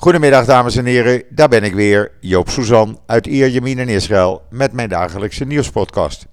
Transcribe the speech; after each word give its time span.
Goedemiddag 0.00 0.44
dames 0.44 0.76
en 0.76 0.84
heren, 0.84 1.22
daar 1.28 1.48
ben 1.48 1.62
ik 1.62 1.74
weer, 1.74 2.12
Joop 2.20 2.48
Suzan 2.48 3.00
uit 3.06 3.26
Ierjemien 3.26 3.78
in 3.78 3.88
Israël 3.88 4.42
met 4.50 4.72
mijn 4.72 4.88
dagelijkse 4.88 5.44
nieuwspodcast. 5.44 6.26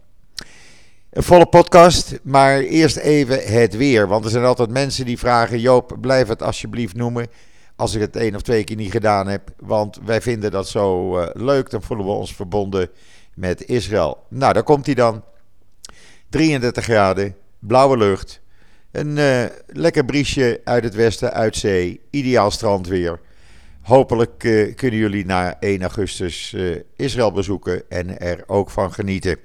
Een 1.09 1.23
volle 1.23 1.45
podcast, 1.45 2.19
maar 2.23 2.59
eerst 2.59 2.97
even 2.97 3.43
het 3.43 3.75
weer, 3.75 4.07
want 4.07 4.25
er 4.25 4.31
zijn 4.31 4.43
altijd 4.43 4.69
mensen 4.69 5.05
die 5.05 5.17
vragen, 5.17 5.59
Joop 5.59 5.97
blijf 6.01 6.27
het 6.27 6.43
alsjeblieft 6.43 6.95
noemen 6.95 7.27
als 7.75 7.95
ik 7.95 8.01
het 8.01 8.15
één 8.15 8.35
of 8.35 8.41
twee 8.41 8.63
keer 8.63 8.75
niet 8.75 8.91
gedaan 8.91 9.27
heb, 9.27 9.49
want 9.59 9.99
wij 10.05 10.21
vinden 10.21 10.51
dat 10.51 10.67
zo 10.67 11.17
uh, 11.19 11.27
leuk, 11.33 11.69
dan 11.69 11.81
voelen 11.81 12.05
we 12.05 12.11
ons 12.11 12.35
verbonden 12.35 12.89
met 13.35 13.65
Israël. 13.65 14.23
Nou, 14.29 14.53
daar 14.53 14.63
komt 14.63 14.85
hij 14.85 14.95
dan. 14.95 15.23
33 16.29 16.83
graden, 16.83 17.35
blauwe 17.59 17.97
lucht, 17.97 18.41
een 18.91 19.17
uh, 19.17 19.43
lekker 19.67 20.05
briesje 20.05 20.61
uit 20.63 20.83
het 20.83 20.95
westen, 20.95 21.33
uit 21.33 21.55
zee, 21.55 22.01
ideaal 22.09 22.51
strandweer. 22.51 23.19
Hopelijk 23.87 24.43
uh, 24.43 24.75
kunnen 24.75 24.99
jullie 24.99 25.25
na 25.25 25.59
1 25.59 25.81
augustus 25.81 26.53
uh, 26.53 26.75
Israël 26.95 27.31
bezoeken 27.31 27.89
en 27.89 28.19
er 28.19 28.43
ook 28.47 28.69
van 28.69 28.93
genieten. 28.93 29.37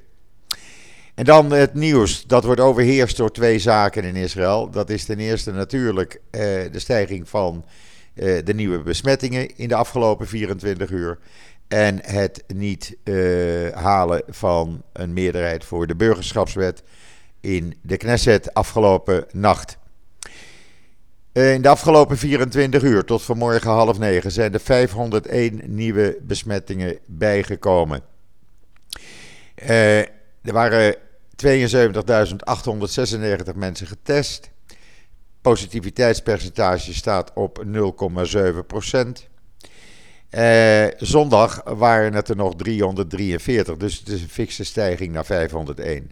En 1.15 1.25
dan 1.25 1.51
het 1.51 1.75
nieuws. 1.75 2.27
Dat 2.27 2.45
wordt 2.45 2.61
overheerst 2.61 3.17
door 3.17 3.33
twee 3.33 3.59
zaken 3.59 4.05
in 4.05 4.17
Israël. 4.17 4.71
Dat 4.71 4.91
is 4.91 5.05
ten 5.05 5.19
eerste 5.19 5.53
natuurlijk 5.53 6.13
uh, 6.15 6.41
de 6.73 6.79
stijging 6.79 7.29
van 7.29 7.65
de 8.15 8.53
nieuwe 8.55 8.79
besmettingen 8.79 9.57
in 9.57 9.69
de 9.69 9.75
afgelopen 9.75 10.27
24 10.29 10.91
uur. 10.91 11.19
En 11.69 11.99
het 12.05 12.45
niet 12.55 12.97
halen 13.75 14.23
van 14.29 14.83
een 14.93 15.13
meerderheid 15.13 15.65
voor 15.65 15.87
de 15.87 15.97
burgerschapswet 15.97 16.83
in 17.41 17.75
de 17.83 17.97
Knesset 17.97 18.55
afgelopen 18.55 19.27
nacht. 19.31 19.79
Eh, 21.33 21.53
in 21.53 21.63
de 21.63 21.69
afgelopen 21.69 22.19
24 22.19 22.83
uur 22.83 23.05
tot 23.05 23.23
vanmorgen 23.23 23.71
half 23.71 23.99
negen 23.99 24.33
zijn 24.33 24.53
er 24.53 24.61
501 24.61 25.61
nieuwe 25.65 26.19
besmettingen 26.23 26.99
bijgekomen. 27.07 28.03
Uh, 29.63 29.99
er 29.99 30.53
waren 30.53 30.97
72.896 30.97 30.99
mensen 33.55 33.87
getest. 33.87 34.51
Positiviteitspercentage 35.41 36.95
staat 36.95 37.33
op 37.35 37.65
0,7 37.67 38.67
procent. 38.67 39.29
Uh, 40.31 40.87
zondag 40.97 41.63
waren 41.65 42.15
het 42.15 42.29
er 42.29 42.37
nog 42.37 42.57
343, 42.57 43.77
dus 43.77 43.99
het 43.99 44.09
is 44.09 44.23
een 44.23 44.29
fikse 44.29 44.65
stijging 44.65 45.13
naar 45.13 45.25
501. 45.27 46.11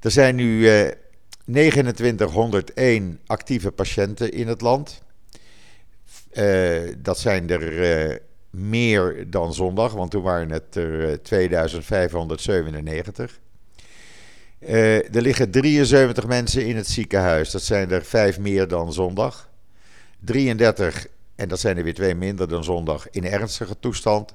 Er 0.00 0.10
zijn 0.10 0.34
nu 0.34 0.68
2901 1.52 3.20
actieve 3.26 3.70
patiënten 3.70 4.32
in 4.32 4.48
het 4.48 4.60
land. 4.60 5.02
Uh, 6.32 6.94
dat 6.98 7.18
zijn 7.18 7.50
er 7.50 7.72
uh, 8.10 8.16
meer 8.50 9.30
dan 9.30 9.54
zondag, 9.54 9.92
want 9.92 10.10
toen 10.10 10.22
waren 10.22 10.50
het 10.50 10.74
er 10.74 11.22
2597. 11.22 13.40
Uh, 14.58 15.14
er 15.14 15.22
liggen 15.22 15.50
73 15.50 16.26
mensen 16.26 16.66
in 16.66 16.76
het 16.76 16.86
ziekenhuis. 16.86 17.50
Dat 17.50 17.62
zijn 17.62 17.90
er 17.90 18.04
vijf 18.04 18.38
meer 18.38 18.68
dan 18.68 18.92
zondag. 18.92 19.50
33, 20.24 21.06
en 21.34 21.48
dat 21.48 21.60
zijn 21.60 21.76
er 21.76 21.84
weer 21.84 21.94
twee 21.94 22.14
minder 22.14 22.48
dan 22.48 22.64
zondag, 22.64 23.10
in 23.10 23.24
ernstige 23.24 23.78
toestand. 23.78 24.34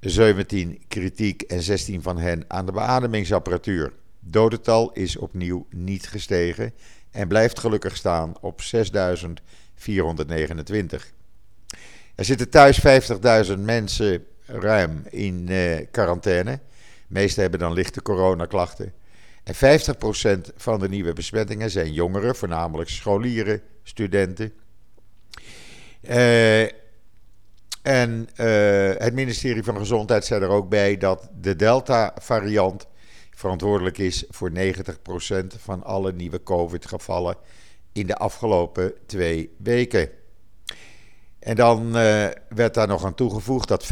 17 0.00 0.82
kritiek 0.88 1.42
en 1.42 1.62
16 1.62 2.02
van 2.02 2.18
hen 2.18 2.44
aan 2.48 2.66
de 2.66 2.72
beademingsapparatuur 2.72 3.92
dodental 4.20 4.92
is 4.92 5.16
opnieuw 5.16 5.66
niet 5.70 6.08
gestegen 6.08 6.72
en 7.10 7.28
blijft 7.28 7.58
gelukkig 7.58 7.96
staan 7.96 8.32
op 8.40 8.62
6.429. 8.62 8.66
Er 12.14 12.24
zitten 12.24 12.50
thuis 12.50 12.80
50.000 13.48 13.58
mensen 13.58 14.26
ruim 14.46 15.02
in 15.10 15.46
uh, 15.48 15.76
quarantaine. 15.90 16.50
De 16.50 16.60
meeste 17.06 17.40
hebben 17.40 17.60
dan 17.60 17.72
lichte 17.72 18.02
coronaklachten. 18.02 18.92
En 19.44 19.54
50% 19.54 19.58
van 20.56 20.80
de 20.80 20.88
nieuwe 20.88 21.12
besmettingen 21.12 21.70
zijn 21.70 21.92
jongeren, 21.92 22.36
voornamelijk 22.36 22.90
scholieren, 22.90 23.62
studenten. 23.82 24.52
Uh, 26.02 26.62
en 27.82 28.28
uh, 28.36 28.90
het 28.98 29.14
ministerie 29.14 29.62
van 29.62 29.76
Gezondheid 29.76 30.24
zei 30.24 30.42
er 30.42 30.48
ook 30.48 30.68
bij 30.68 30.96
dat 30.96 31.28
de 31.40 31.56
Delta-variant 31.56 32.86
verantwoordelijk 33.38 33.98
is 33.98 34.24
voor 34.28 34.50
90% 34.50 35.46
van 35.58 35.82
alle 35.84 36.12
nieuwe 36.12 36.42
COVID-gevallen 36.42 37.36
in 37.92 38.06
de 38.06 38.16
afgelopen 38.16 38.92
twee 39.06 39.54
weken. 39.58 40.10
En 41.38 41.56
dan 41.56 41.86
uh, 41.86 42.26
werd 42.48 42.74
daar 42.74 42.86
nog 42.86 43.04
aan 43.04 43.14
toegevoegd 43.14 43.68
dat 43.68 43.84
55% 43.84 43.88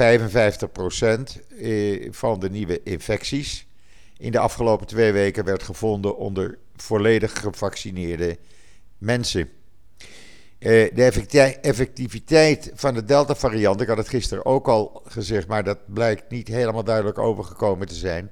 eh, 1.60 2.08
van 2.10 2.40
de 2.40 2.50
nieuwe 2.50 2.82
infecties 2.82 3.66
in 4.16 4.32
de 4.32 4.38
afgelopen 4.38 4.86
twee 4.86 5.12
weken 5.12 5.44
werd 5.44 5.62
gevonden 5.62 6.16
onder 6.16 6.58
volledig 6.76 7.40
gevaccineerde 7.40 8.38
mensen. 8.98 9.48
Uh, 10.58 10.94
de 10.94 11.58
effectiviteit 11.60 12.70
van 12.74 12.94
de 12.94 13.04
Delta-variant, 13.04 13.80
ik 13.80 13.88
had 13.88 13.96
het 13.96 14.08
gisteren 14.08 14.46
ook 14.46 14.68
al 14.68 15.02
gezegd, 15.04 15.46
maar 15.46 15.64
dat 15.64 15.78
blijkt 15.94 16.30
niet 16.30 16.48
helemaal 16.48 16.84
duidelijk 16.84 17.18
overgekomen 17.18 17.86
te 17.86 17.94
zijn. 17.94 18.30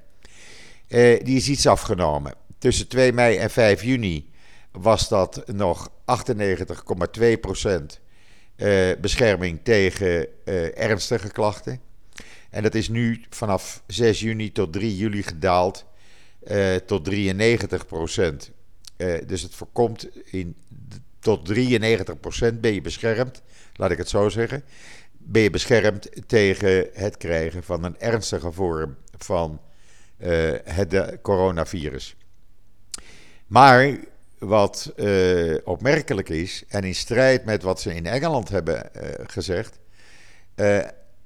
Uh, 0.95 1.19
die 1.23 1.35
is 1.35 1.49
iets 1.49 1.67
afgenomen. 1.67 2.33
Tussen 2.57 2.87
2 2.87 3.13
mei 3.13 3.37
en 3.37 3.49
5 3.49 3.83
juni 3.83 4.29
was 4.71 5.09
dat 5.09 5.43
nog 5.47 5.89
98,2% 5.89 5.95
uh, 8.57 8.91
bescherming 9.01 9.59
tegen 9.63 10.27
uh, 10.45 10.77
ernstige 10.79 11.31
klachten. 11.31 11.79
En 12.49 12.63
dat 12.63 12.75
is 12.75 12.89
nu 12.89 13.25
vanaf 13.29 13.83
6 13.87 14.19
juni 14.19 14.51
tot 14.51 14.73
3 14.73 14.97
juli 14.97 15.23
gedaald 15.23 15.85
tot 16.85 17.09
93%. 17.09 17.13
dus 19.25 19.41
het 19.41 19.55
voorkomt 19.55 20.07
in, 20.25 20.55
tot 21.19 21.53
93% 21.53 21.55
ben 22.59 22.73
je 22.73 22.81
beschermd, 22.81 23.41
laat 23.73 23.91
ik 23.91 23.97
het 23.97 24.09
zo 24.09 24.29
zeggen. 24.29 24.63
Ben 25.17 25.41
je 25.41 25.49
beschermd 25.49 26.09
tegen 26.27 26.87
het 26.93 27.17
krijgen 27.17 27.63
van 27.63 27.83
een 27.83 27.99
ernstige 27.99 28.51
vorm 28.51 28.95
van 29.17 29.59
uh, 30.17 30.53
het 30.63 31.21
coronavirus. 31.21 32.15
Maar 33.47 33.97
wat 34.39 34.93
uh, 34.95 35.57
opmerkelijk 35.63 36.29
is, 36.29 36.63
en 36.67 36.83
in 36.83 36.95
strijd 36.95 37.45
met 37.45 37.63
wat 37.63 37.81
ze 37.81 37.95
in 37.95 38.05
Engeland 38.05 38.49
hebben 38.49 38.89
uh, 38.95 39.09
gezegd. 39.27 39.79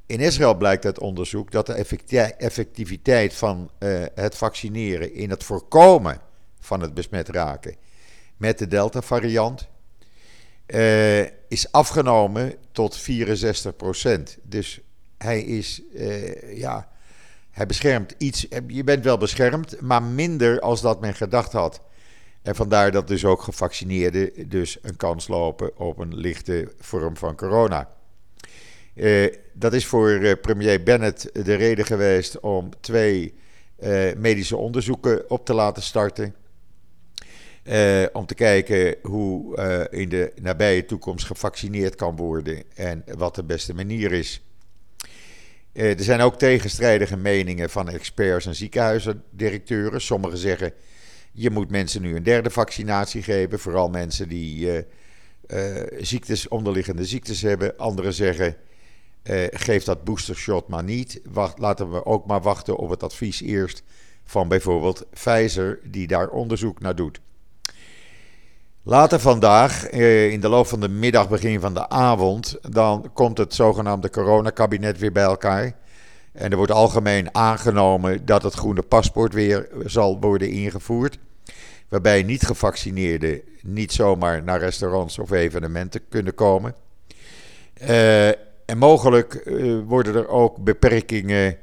in 0.06 0.20
Israël 0.20 0.56
blijkt 0.56 0.86
uit 0.86 1.00
onderzoek 1.00 1.52
dat 1.52 1.66
de 1.66 1.74
effectiviteit 2.38 3.34
van 3.34 3.72
het 4.14 4.36
vaccineren 4.36 5.14
in 5.14 5.30
het 5.30 5.44
voorkomen 5.44 6.22
van 6.60 6.82
het 6.82 6.94
besmet 6.94 7.30
raken 7.30 7.76
met 8.38 8.58
de 8.58 8.68
Delta-variant 8.68 9.68
is 11.48 11.72
afgenomen 11.72 12.56
tot 12.72 13.00
64%. 13.00 14.40
Dus 14.44 14.80
hij 15.18 15.42
is 15.42 15.82
ja, 16.54 16.90
hij 17.52 17.66
beschermt 17.66 18.16
iets. 18.18 18.48
Je 18.68 18.84
bent 18.84 19.04
wel 19.04 19.18
beschermd, 19.18 19.82
maar 19.82 20.04
minder 20.04 20.60
als 20.60 20.82
dat 20.82 21.02
men 21.02 21.14
gedacht 21.14 21.52
had. 21.52 21.82
En 22.42 22.56
vandaar 22.56 22.92
dat 22.92 23.08
dus 23.08 23.26
ook 23.26 23.42
gevaccineerden 23.42 24.50
dus 24.50 24.78
een 24.82 24.96
kans 24.96 25.28
lopen 25.28 25.78
op 25.78 25.98
een 25.98 26.16
lichte 26.16 26.72
vorm 26.80 27.18
van 27.18 27.36
corona. 27.36 27.90
Uh, 28.94 29.34
dat 29.54 29.74
is 29.74 29.86
voor 29.86 30.10
uh, 30.10 30.34
premier 30.42 30.84
Bennett 30.84 31.46
de 31.46 31.54
reden 31.54 31.86
geweest 31.86 32.40
om 32.40 32.70
twee 32.80 33.34
medische 34.18 34.58
onderzoeken 34.58 35.30
op 35.30 35.46
te 35.46 35.54
laten 35.54 35.84
starten. 35.84 36.36
om 38.14 38.26
te 38.26 38.36
kijken 38.36 38.96
hoe 39.02 39.58
in 39.92 40.10
de 40.10 40.31
nabije 40.42 40.86
toekomst 40.86 41.26
gevaccineerd 41.26 41.96
kan 41.96 42.16
worden 42.16 42.63
en 42.75 43.04
wat 43.18 43.36
de 43.36 43.44
beste 43.44 43.74
manier 43.74 44.12
is. 44.12 44.42
Eh, 45.71 45.98
er 45.98 46.04
zijn 46.04 46.21
ook 46.21 46.38
tegenstrijdige 46.38 47.18
meningen 47.18 47.69
van 47.69 47.89
experts 47.89 48.45
en 48.45 48.56
ziekenhuisdirecteuren. 48.56 50.01
Sommigen 50.01 50.38
zeggen 50.38 50.74
je 51.31 51.50
moet 51.50 51.69
mensen 51.69 52.01
nu 52.01 52.16
een 52.16 52.24
derde 52.24 52.50
vaccinatie 52.50 53.24
geven, 53.24 53.60
vooral 53.60 53.89
mensen 53.89 54.30
die 54.30 54.66
uh, 54.66 54.77
uh, 55.48 55.88
ziektes, 56.00 56.48
onderliggende 56.48 57.06
ziektes 57.06 57.42
hebben. 57.42 57.77
Anderen 57.77 58.13
zeggen 58.13 58.56
geef 59.51 59.83
dat 59.83 60.04
boostershot 60.04 60.68
maar 60.68 60.83
niet. 60.83 61.21
Wacht, 61.31 61.60
laten 61.60 61.92
we 61.92 62.06
ook 62.06 62.25
maar 62.25 62.42
wachten 62.42 62.77
op 62.77 62.89
het 62.89 63.04
advies 63.04 63.42
eerst 63.42 63.83
van 64.24 64.48
bijvoorbeeld 64.48 65.06
Pfizer, 65.10 65.80
die 65.83 66.07
daar 66.07 66.30
onderzoek 66.30 66.80
naar 66.80 66.95
doet. 66.95 67.19
Later 68.84 69.20
vandaag, 69.20 69.86
eh, 69.86 70.31
in 70.31 70.40
de 70.40 70.50
loop 70.50 70.68
van 70.68 70.80
de 70.80 70.90
middag, 70.90 71.30
begin 71.30 71.60
van 71.60 71.74
de 71.74 71.90
avond, 71.90 72.58
dan 72.70 73.10
komt 73.14 73.38
het 73.38 73.54
zogenaamde 73.54 74.10
coronakabinet 74.10 75.00
weer 75.00 75.12
bij 75.12 75.24
elkaar. 75.24 75.76
En 76.31 76.52
er 76.52 76.58
wordt 76.58 76.72
algemeen 76.72 77.36
aangenomen 77.36 78.26
dat 78.26 78.44
het 78.44 78.54
groene 78.54 78.81
paspoort 78.81 79.34
weer 79.34 79.70
zal 79.86 80.20
worden 80.20 80.50
ingevoerd. 80.50 81.18
Waarbij 81.90 82.24
niet-gevaccineerden 82.24 83.42
niet 83.62 83.92
zomaar 83.92 84.44
naar 84.44 84.60
restaurants 84.60 85.20
of 85.20 85.32
evenementen 85.32 86.02
kunnen 86.10 86.36
komen. 86.36 86.75
en 88.66 88.78
mogelijk 88.78 89.50
worden 89.86 90.16
er 90.16 90.28
ook 90.28 90.58
beperkingen 90.58 91.58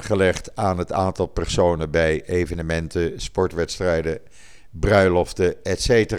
gelegd 0.00 0.56
aan 0.56 0.78
het 0.78 0.92
aantal 0.92 1.26
personen 1.26 1.90
bij 1.90 2.22
evenementen, 2.26 3.20
sportwedstrijden, 3.20 4.20
bruiloften, 4.80 5.64
etc. 5.64 6.12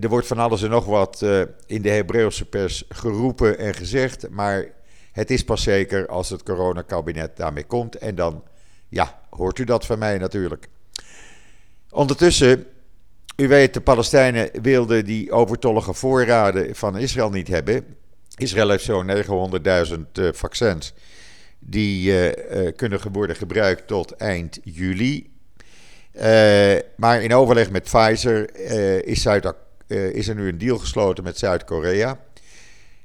er 0.00 0.08
wordt 0.08 0.26
van 0.26 0.38
alles 0.38 0.62
en 0.62 0.70
nog 0.70 0.84
wat 0.84 1.22
in 1.66 1.82
de 1.82 1.90
Hebreeuwse 1.90 2.44
pers 2.44 2.84
geroepen 2.88 3.58
en 3.58 3.74
gezegd, 3.74 4.28
maar 4.30 4.76
het 5.18 5.30
is 5.30 5.44
pas 5.44 5.62
zeker 5.62 6.08
als 6.08 6.30
het 6.30 6.42
coronakabinet 6.42 7.36
daarmee 7.36 7.64
komt. 7.64 7.96
En 7.96 8.14
dan, 8.14 8.42
ja, 8.88 9.20
hoort 9.30 9.58
u 9.58 9.64
dat 9.64 9.86
van 9.86 9.98
mij 9.98 10.18
natuurlijk. 10.18 10.68
Ondertussen, 11.90 12.66
u 13.36 13.48
weet, 13.48 13.74
de 13.74 13.80
Palestijnen 13.80 14.50
wilden 14.62 15.04
die 15.04 15.32
overtollige 15.32 15.94
voorraden 15.94 16.74
van 16.74 16.98
Israël 16.98 17.30
niet 17.30 17.48
hebben. 17.48 17.84
Israël 18.34 18.70
heeft 18.70 18.84
zo'n 18.84 19.10
900.000 19.94 20.00
uh, 20.12 20.28
vaccins. 20.32 20.94
Die 21.58 22.32
kunnen 22.72 23.00
worden 23.12 23.36
gebruikt 23.36 23.86
tot 23.86 24.12
eind 24.12 24.58
juli. 24.62 25.30
Uh, 26.18 26.24
maar 26.96 27.22
in 27.22 27.34
overleg 27.34 27.70
met 27.70 27.82
Pfizer 27.82 28.56
is, 29.06 29.26
is, 29.88 30.28
er 30.28 30.34
nu 30.34 30.48
een 30.48 30.58
deal 30.58 30.78
gesloten 30.78 31.24
met 31.24 31.38
Zuid-Korea. 31.38 32.18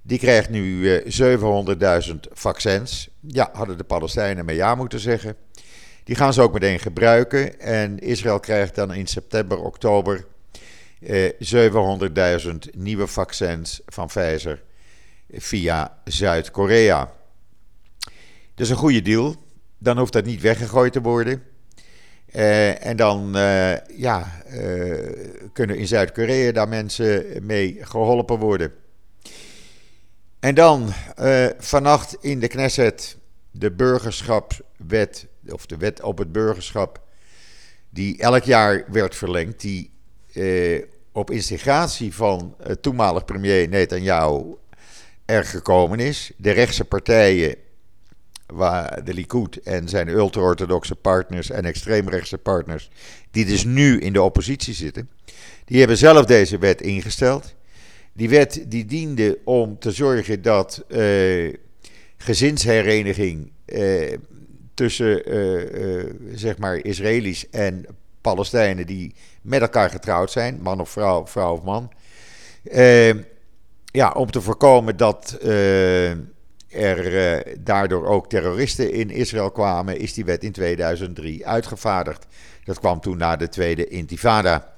Die 0.01 0.19
krijgt 0.19 0.49
nu 0.49 1.01
700.000 1.01 2.15
vaccins. 2.31 3.09
Ja, 3.19 3.49
hadden 3.53 3.77
de 3.77 3.83
Palestijnen 3.83 4.45
maar 4.45 4.53
ja 4.53 4.75
moeten 4.75 4.99
zeggen. 4.99 5.35
Die 6.03 6.15
gaan 6.15 6.33
ze 6.33 6.41
ook 6.41 6.53
meteen 6.53 6.79
gebruiken. 6.79 7.59
En 7.59 7.99
Israël 7.99 8.39
krijgt 8.39 8.75
dan 8.75 8.93
in 8.93 9.07
september, 9.07 9.57
oktober 9.57 10.25
eh, 10.99 11.29
700.000 12.43 12.51
nieuwe 12.75 13.07
vaccins 13.07 13.81
van 13.85 14.07
Pfizer 14.07 14.61
via 15.31 15.97
Zuid-Korea. 16.03 17.11
Dat 18.55 18.65
is 18.65 18.69
een 18.69 18.75
goede 18.75 19.01
deal. 19.01 19.35
Dan 19.77 19.97
hoeft 19.97 20.13
dat 20.13 20.25
niet 20.25 20.41
weggegooid 20.41 20.93
te 20.93 21.01
worden. 21.01 21.43
Uh, 22.35 22.85
en 22.85 22.97
dan 22.97 23.37
uh, 23.37 23.77
ja, 23.97 24.31
uh, 24.53 25.49
kunnen 25.53 25.77
in 25.77 25.87
Zuid-Korea 25.87 26.51
daar 26.51 26.67
mensen 26.67 27.25
mee 27.41 27.77
geholpen 27.81 28.39
worden. 28.39 28.73
En 30.39 30.55
dan 30.55 30.93
vannacht 31.57 32.17
in 32.21 32.39
de 32.39 32.47
Knesset 32.47 33.17
de 33.51 33.71
burgerschapswet 33.71 35.27
of 35.49 35.65
de 35.65 35.77
wet 35.77 36.01
op 36.01 36.17
het 36.17 36.31
burgerschap, 36.31 37.01
die 37.89 38.17
elk 38.17 38.43
jaar 38.43 38.85
werd 38.91 39.15
verlengd, 39.15 39.61
die 39.61 39.91
eh, 40.33 40.83
op 41.11 41.31
instigatie 41.31 42.13
van 42.13 42.55
toenmalig 42.81 43.25
premier 43.25 43.69
Netanyahu 43.69 44.55
er 45.25 45.45
gekomen 45.45 45.99
is. 45.99 46.31
De 46.37 46.51
rechtse 46.51 46.85
partijen, 46.85 47.55
waar 48.45 49.03
de 49.03 49.13
Likud 49.13 49.61
en 49.61 49.89
zijn 49.89 50.07
ultra-orthodoxe 50.07 50.95
partners 50.95 51.49
en 51.49 51.65
extreemrechtse 51.65 52.37
partners, 52.37 52.89
die 53.31 53.45
dus 53.45 53.63
nu 53.63 53.99
in 53.99 54.13
de 54.13 54.21
oppositie 54.21 54.73
zitten, 54.73 55.09
die 55.65 55.79
hebben 55.79 55.97
zelf 55.97 56.25
deze 56.25 56.57
wet 56.57 56.81
ingesteld. 56.81 57.55
Die 58.13 58.29
wet 58.29 58.65
die 58.67 58.85
diende 58.85 59.39
om 59.43 59.79
te 59.79 59.91
zorgen 59.91 60.41
dat 60.41 60.83
uh, 60.87 61.53
gezinshereniging 62.17 63.51
uh, 63.65 64.17
tussen 64.73 65.35
uh, 65.35 66.13
zeg 66.33 66.57
maar 66.57 66.85
Israëli's 66.85 67.49
en 67.49 67.85
Palestijnen 68.21 68.85
die 68.85 69.15
met 69.41 69.61
elkaar 69.61 69.89
getrouwd 69.89 70.31
zijn, 70.31 70.59
man 70.61 70.79
of 70.79 70.89
vrouw, 70.89 71.27
vrouw 71.27 71.53
of 71.53 71.63
man. 71.63 71.91
Ja, 73.91 74.11
om 74.11 74.31
te 74.31 74.41
voorkomen 74.41 74.97
dat 74.97 75.37
er 76.73 77.43
daardoor 77.59 78.05
ook 78.05 78.29
terroristen 78.29 78.91
in 78.91 79.09
Israël 79.09 79.51
kwamen, 79.51 79.99
is 79.99 80.13
die 80.13 80.25
wet 80.25 80.43
in 80.43 80.51
2003 80.51 81.47
uitgevaardigd. 81.47 82.25
Dat 82.63 82.79
kwam 82.79 82.99
toen 82.99 83.17
na 83.17 83.35
de 83.35 83.49
Tweede 83.49 83.87
Intifada. 83.87 84.73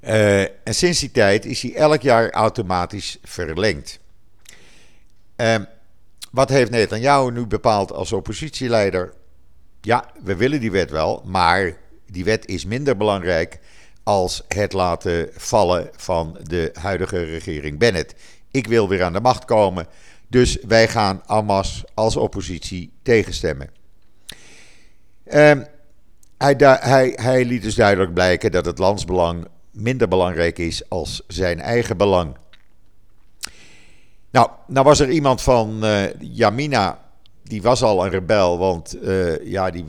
en 0.00 0.74
sinds 0.74 1.00
die 1.00 1.10
tijd 1.10 1.44
is 1.44 1.60
die 1.60 1.74
elk 1.74 2.02
jaar 2.02 2.30
automatisch 2.30 3.18
verlengd. 3.22 3.98
Uh, 5.36 5.54
wat 6.30 6.48
heeft 6.48 6.70
Netanyahu 6.70 7.30
nu 7.30 7.46
bepaald 7.46 7.92
als 7.92 8.12
oppositieleider? 8.12 9.12
Ja, 9.80 10.10
we 10.22 10.36
willen 10.36 10.60
die 10.60 10.70
wet 10.70 10.90
wel, 10.90 11.22
maar 11.24 11.76
die 12.06 12.24
wet 12.24 12.46
is 12.46 12.64
minder 12.64 12.96
belangrijk 12.96 13.58
als 14.02 14.42
het 14.48 14.72
laten 14.72 15.28
vallen 15.32 15.90
van 15.96 16.38
de 16.42 16.70
huidige 16.80 17.22
regering 17.22 17.78
Bennett. 17.78 18.14
Ik 18.50 18.66
wil 18.66 18.88
weer 18.88 19.02
aan 19.02 19.12
de 19.12 19.20
macht 19.20 19.44
komen, 19.44 19.86
dus 20.34 20.58
wij 20.66 20.88
gaan 20.88 21.22
Hamas 21.26 21.84
als 21.94 22.16
oppositie 22.16 22.92
tegenstemmen. 23.02 23.70
Uh, 25.26 25.52
hij, 26.38 26.54
hij, 26.80 27.12
hij 27.16 27.44
liet 27.44 27.62
dus 27.62 27.74
duidelijk 27.74 28.14
blijken 28.14 28.52
dat 28.52 28.64
het 28.64 28.78
landsbelang 28.78 29.46
minder 29.70 30.08
belangrijk 30.08 30.58
is 30.58 30.88
als 30.88 31.22
zijn 31.26 31.60
eigen 31.60 31.96
belang. 31.96 32.36
Nou, 34.30 34.50
nou 34.66 34.84
was 34.84 35.00
er 35.00 35.10
iemand 35.10 35.42
van 35.42 35.84
uh, 35.84 36.02
Yamina, 36.20 36.98
die 37.42 37.62
was 37.62 37.82
al 37.82 38.04
een 38.04 38.10
rebel, 38.10 38.58
want 38.58 38.96
uh, 39.02 39.46
ja, 39.46 39.70
die, 39.70 39.84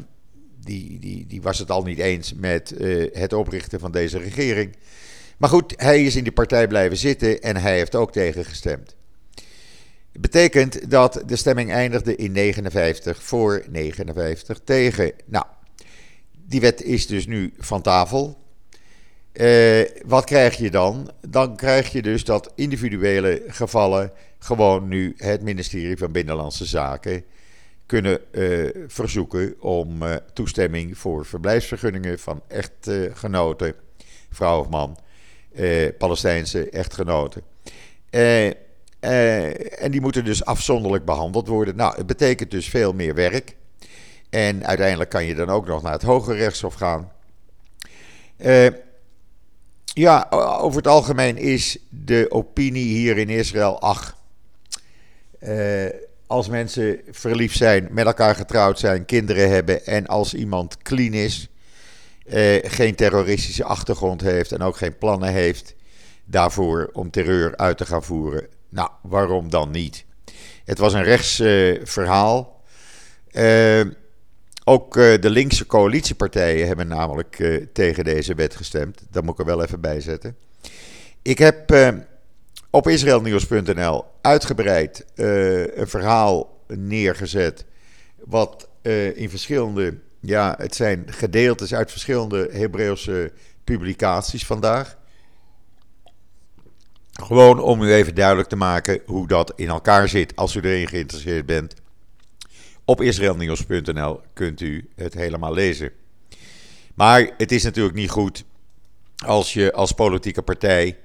die, 0.60 1.00
die, 1.00 1.26
die 1.28 1.42
was 1.42 1.60
het 1.60 1.72
al 1.72 1.84
niet 1.84 2.00
eens 2.00 2.34
met 2.34 2.74
uh, 2.78 3.14
het 3.14 3.34
oprichten 3.34 3.80
van 3.80 3.92
deze 3.92 4.18
regering. 4.18 4.76
Maar 5.38 5.50
goed, 5.50 5.74
hij 5.78 6.04
is 6.04 6.16
in 6.16 6.24
die 6.24 6.34
partij 6.34 6.68
blijven 6.68 6.98
zitten 6.98 7.42
en 7.42 7.58
hij 7.58 7.76
heeft 7.78 7.96
ook 7.96 8.12
tegengestemd. 8.12 8.96
Betekent 10.20 10.90
dat 10.90 11.24
de 11.26 11.36
stemming 11.36 11.72
eindigde 11.72 12.16
in 12.16 12.32
59 12.32 13.24
voor 13.24 13.64
59 13.70 14.60
tegen. 14.64 15.12
Nou, 15.26 15.46
die 16.48 16.62
wet 16.62 16.82
is 16.82 17.08
dus 17.08 17.28
nu 17.28 17.54
van 17.58 17.82
tafel. 17.82 18.38
Uh, 19.34 19.82
wat 20.06 20.26
krijg 20.26 20.58
je 20.58 20.72
dan? 20.72 21.12
Dan 21.28 21.56
krijg 21.56 21.92
je 21.92 22.02
dus 22.02 22.24
dat 22.24 22.52
individuele 22.56 23.44
gevallen 23.48 24.12
gewoon 24.40 24.88
nu 24.88 25.14
het 25.18 25.42
ministerie 25.42 25.98
van 25.98 26.12
Binnenlandse 26.12 26.66
Zaken 26.66 27.24
kunnen 27.86 28.20
uh, 28.32 28.70
verzoeken 28.88 29.62
om 29.62 30.04
uh, 30.04 30.16
toestemming 30.34 30.98
voor 30.98 31.26
verblijfsvergunningen 31.26 32.20
van 32.20 32.42
echtgenoten, 32.48 33.74
vrouw 34.30 34.60
of 34.60 34.70
man, 34.70 34.98
Palestijnse 35.98 36.70
echtgenoten. 36.70 37.42
En 39.78 39.92
die 39.92 40.02
moeten 40.02 40.26
dus 40.26 40.46
afzonderlijk 40.46 41.06
behandeld 41.06 41.48
worden. 41.48 41.76
Nou, 41.76 41.96
het 41.96 42.06
betekent 42.06 42.52
dus 42.52 42.70
veel 42.70 42.94
meer 42.94 43.14
werk. 43.14 43.56
En 44.30 44.66
uiteindelijk 44.66 45.10
kan 45.10 45.26
je 45.26 45.36
dan 45.36 45.50
ook 45.50 45.68
nog 45.68 45.82
naar 45.82 45.92
het 45.92 46.02
Hoge 46.02 46.34
Rechtshof 46.34 46.74
gaan. 46.74 47.12
Ja, 49.94 50.28
over 50.60 50.78
het 50.78 50.88
algemeen 50.88 51.38
is 51.38 51.78
de 51.90 52.26
opinie 52.30 52.98
hier 52.98 53.18
in 53.18 53.30
Israël, 53.30 53.82
ach, 53.82 54.18
uh, 55.40 55.86
als 56.28 56.50
mensen 56.50 57.02
verliefd 57.12 57.58
zijn, 57.58 57.88
met 57.92 58.06
elkaar 58.06 58.36
getrouwd 58.36 58.80
zijn, 58.80 59.06
kinderen 59.06 59.50
hebben 59.50 59.86
en 59.86 60.08
als 60.08 60.34
iemand 60.34 60.78
clean 60.78 61.14
is, 61.14 61.50
geen 62.62 62.96
terroristische 62.96 63.64
achtergrond 63.64 64.22
heeft 64.22 64.52
en 64.52 64.62
ook 64.62 64.78
geen 64.78 64.98
plannen 64.98 65.32
heeft 65.32 65.76
daarvoor 66.26 66.90
om 66.94 67.12
terreur 67.12 67.58
uit 67.58 67.78
te 67.78 67.86
gaan 67.86 68.04
voeren, 68.04 68.48
nou, 68.76 68.90
waarom 69.02 69.50
dan 69.50 69.72
niet? 69.72 70.06
Het 70.66 70.78
was 70.78 70.94
een 70.94 71.04
rechtsverhaal. 71.04 72.64
Uh, 73.32 73.82
ook 74.64 74.98
uh, 74.98 75.22
de 75.22 75.30
linkse 75.30 75.66
coalitiepartijen 75.66 76.68
hebben 76.68 76.88
namelijk 76.88 77.60
tegen 77.74 78.04
deze 78.04 78.36
wet 78.36 78.56
gestemd. 78.56 79.02
Dat 79.10 79.24
moet 79.24 79.34
ik 79.34 79.40
er 79.40 79.46
wel 79.46 79.64
even 79.64 79.82
bij 79.82 80.02
zetten. 80.02 80.36
Ik 81.22 81.38
heb 81.38 81.76
op 82.70 82.88
israelnieuws.nl 82.88 84.06
uitgebreid 84.22 85.06
een 85.16 85.88
verhaal 85.88 86.62
neergezet. 86.68 87.66
Wat 88.26 88.68
in 89.14 89.30
verschillende, 89.30 89.98
ja, 90.20 90.56
het 90.58 90.76
zijn 90.76 91.04
gedeeltes 91.08 91.74
uit 91.74 91.92
verschillende 91.92 92.50
Hebreeuwse 92.52 93.32
publicaties 93.64 94.46
vandaag. 94.46 94.98
Gewoon 97.24 97.60
om 97.60 97.82
u 97.82 97.94
even 97.94 98.16
duidelijk 98.16 98.50
te 98.50 98.56
maken 98.56 99.02
hoe 99.06 99.28
dat 99.28 99.54
in 99.56 99.68
elkaar 99.68 100.10
zit, 100.10 100.36
als 100.36 100.56
u 100.56 100.62
erin 100.62 100.88
geïnteresseerd 100.88 101.46
bent. 101.46 101.74
Op 102.86 103.02
israelnieuws.nl 103.02 104.22
kunt 104.34 104.62
u 104.62 104.90
het 104.96 105.14
helemaal 105.14 105.54
lezen. 105.54 105.92
Maar 106.96 107.30
het 107.38 107.52
is 107.52 107.64
natuurlijk 107.64 107.96
niet 107.96 108.10
goed 108.10 108.44
als 109.26 109.54
je 109.54 109.74
als 109.74 109.92
politieke 109.92 110.42
partij 110.42 110.98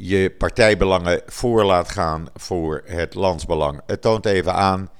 je 0.00 0.30
partijbelangen 0.30 1.22
voor 1.26 1.64
laat 1.64 1.88
gaan 1.88 2.28
voor 2.34 2.82
het 2.86 3.14
landsbelang. 3.14 3.80
Het 3.86 4.02
toont 4.02 4.26
even 4.26 4.54
aan 4.54 4.90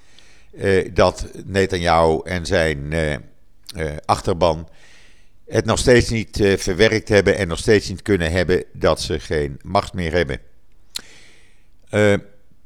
eh, 0.56 0.90
dat 0.94 1.26
Netanyahu 1.44 2.20
en 2.24 2.46
zijn 2.46 2.92
eh, 2.92 3.14
eh, 3.14 3.20
achterban 4.04 4.68
het 5.48 5.64
nog 5.64 5.78
steeds 5.78 6.08
niet 6.08 6.40
eh, 6.40 6.56
verwerkt 6.56 7.08
hebben 7.08 7.36
en 7.36 7.48
nog 7.48 7.58
steeds 7.58 7.88
niet 7.88 8.02
kunnen 8.02 8.32
hebben 8.32 8.64
dat 8.72 9.00
ze 9.00 9.20
geen 9.20 9.58
macht 9.62 9.92
meer 9.92 10.12
hebben. 10.12 10.40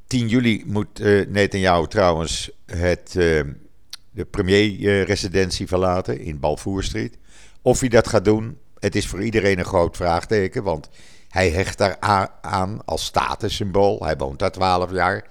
10 0.07 0.29
juli 0.29 0.63
moet 0.67 1.01
uh, 1.01 1.83
trouwens 1.83 2.51
het, 2.67 3.13
de 3.13 4.25
premierresidentie 4.31 5.67
verlaten 5.67 6.21
in 6.21 6.41
Balfour 6.41 6.83
Street. 6.83 7.19
Of 7.63 7.81
hij 7.81 7.89
dat 7.89 8.09
gaat 8.09 8.25
doen, 8.25 8.59
het 8.79 8.95
is 8.95 9.07
voor 9.07 9.23
iedereen 9.23 9.59
een 9.59 9.65
groot 9.65 9.97
vraagteken. 9.97 10.63
Want 10.63 10.89
hij 11.29 11.51
hecht 11.51 11.79
daar 11.79 11.97
aan 12.41 12.85
als 12.85 13.05
statussymbool. 13.05 14.05
Hij 14.05 14.17
woont 14.17 14.39
daar 14.39 14.53
12 14.53 14.93
jaar. 14.93 15.29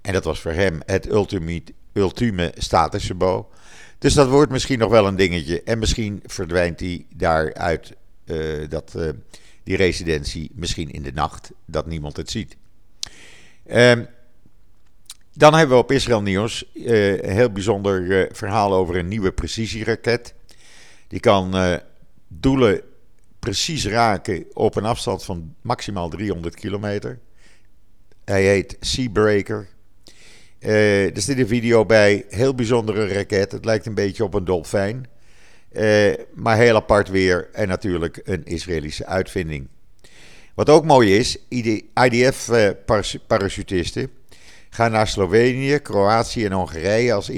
En 0.00 0.12
dat 0.12 0.24
was 0.24 0.40
voor 0.40 0.52
hem 0.52 0.80
het 0.86 1.08
ultieme, 1.08 1.62
ultieme 1.92 2.52
statussymbool. 2.56 3.50
Dus 4.02 4.14
dat 4.14 4.28
wordt 4.28 4.52
misschien 4.52 4.78
nog 4.78 4.90
wel 4.90 5.06
een 5.06 5.16
dingetje. 5.16 5.62
En 5.62 5.78
misschien 5.78 6.22
verdwijnt 6.26 6.80
hij 6.80 7.06
daaruit 7.16 7.92
uh, 8.24 8.68
dat, 8.68 8.92
uh, 8.96 9.08
die 9.62 9.76
residentie 9.76 10.50
misschien 10.54 10.90
in 10.90 11.02
de 11.02 11.12
nacht, 11.12 11.50
dat 11.64 11.86
niemand 11.86 12.16
het 12.16 12.30
ziet. 12.30 12.56
Um, 13.70 14.06
dan 15.32 15.54
hebben 15.54 15.76
we 15.76 15.82
op 15.82 15.92
Israël 15.92 16.22
Nieuws 16.22 16.64
een 16.74 17.30
heel 17.30 17.50
bijzonder 17.50 18.28
verhaal 18.32 18.72
over 18.72 18.96
een 18.96 19.08
nieuwe 19.08 19.32
precisieraket. 19.32 20.34
Die 21.08 21.20
kan 21.20 21.80
doelen 22.28 22.80
precies 23.38 23.86
raken 23.86 24.44
op 24.52 24.76
een 24.76 24.84
afstand 24.84 25.24
van 25.24 25.54
maximaal 25.60 26.08
300 26.08 26.54
kilometer. 26.54 27.18
Hij 28.24 28.44
heet 28.44 28.76
Seabreaker. 28.80 29.68
Uh, 30.64 31.16
er 31.16 31.20
zit 31.20 31.38
een 31.38 31.46
video 31.46 31.86
bij, 31.86 32.24
heel 32.28 32.54
bijzondere 32.54 33.06
raket. 33.06 33.52
Het 33.52 33.64
lijkt 33.64 33.86
een 33.86 33.94
beetje 33.94 34.24
op 34.24 34.34
een 34.34 34.44
dolfijn. 34.44 35.06
Uh, 35.72 36.12
maar 36.34 36.56
heel 36.56 36.74
apart 36.74 37.08
weer 37.08 37.48
en 37.52 37.68
natuurlijk 37.68 38.20
een 38.24 38.44
Israëlische 38.44 39.06
uitvinding. 39.06 39.68
Wat 40.54 40.68
ook 40.68 40.84
mooi 40.84 41.16
is, 41.16 41.36
IDF-parachutisten 41.48 44.10
gaan 44.70 44.90
naar 44.90 45.08
Slovenië, 45.08 45.78
Kroatië 45.78 46.44
en 46.44 46.52
Hongarije 46.52 47.12
als 47.12 47.30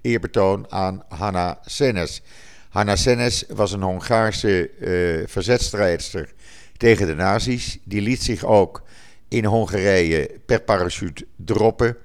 eerbetoon 0.00 0.66
aan 0.68 1.02
Hanna 1.08 1.58
Senes. 1.64 2.22
Hanna 2.68 2.96
Senes 2.96 3.44
was 3.48 3.72
een 3.72 3.82
Hongaarse 3.82 4.70
uh, 4.80 5.22
verzetstrijdster 5.26 6.32
tegen 6.76 7.06
de 7.06 7.14
nazi's. 7.14 7.78
Die 7.84 8.00
liet 8.00 8.22
zich 8.22 8.44
ook 8.44 8.82
in 9.28 9.44
Hongarije 9.44 10.30
per 10.46 10.62
parachute 10.62 11.26
droppen. 11.36 11.96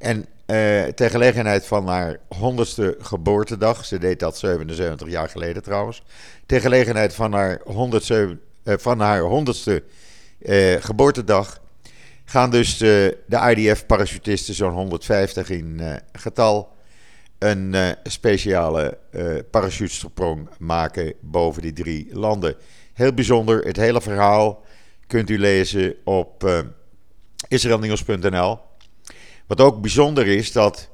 En 0.00 0.18
uh, 0.18 0.82
ter 0.84 1.10
gelegenheid 1.10 1.66
van 1.66 1.88
haar 1.88 2.16
100ste 2.16 2.98
geboortedag, 2.98 3.84
ze 3.84 3.98
deed 3.98 4.20
dat 4.20 4.38
77 4.38 5.08
jaar 5.08 5.28
geleden 5.28 5.62
trouwens. 5.62 6.02
Ter 6.46 6.60
gelegenheid 6.60 7.14
van 7.14 7.32
haar 7.32 7.60
100ste, 7.60 8.14
uh, 8.14 8.74
van 8.78 9.00
haar 9.00 9.22
100ste 9.22 9.84
uh, 10.42 10.74
geboortedag 10.80 11.60
gaan 12.24 12.50
dus 12.50 12.78
de 12.78 13.16
IDF-parachutisten, 13.28 14.54
zo'n 14.54 14.72
150 14.72 15.50
in 15.50 15.80
getal, 16.12 16.72
een 17.38 17.74
speciale 18.02 18.98
parachutesprong 19.50 20.48
maken 20.58 21.14
boven 21.20 21.62
die 21.62 21.72
drie 21.72 22.08
landen. 22.12 22.54
Heel 22.92 23.12
bijzonder, 23.12 23.64
het 23.64 23.76
hele 23.76 24.00
verhaal 24.00 24.64
kunt 25.06 25.30
u 25.30 25.38
lezen 25.38 25.94
op 26.04 26.64
israelnieuws.nl. 27.48 28.69
Wat 29.50 29.60
ook 29.60 29.80
bijzonder 29.80 30.26
is, 30.26 30.52
dat 30.52 30.88